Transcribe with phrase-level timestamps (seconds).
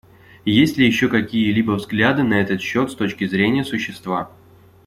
[0.45, 4.31] Есть ли еще какие-либо взгляды на этот счет с точки зрения существа?